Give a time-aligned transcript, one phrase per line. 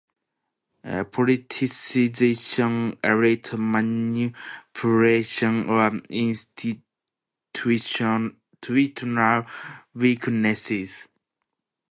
[0.83, 5.91] Politicization, Elite Manipulation or
[7.51, 8.31] Instituitonal
[9.93, 11.07] Weaknesses?